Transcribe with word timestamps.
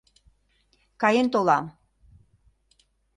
—Каен 1.01 1.27
толам... 1.33 1.65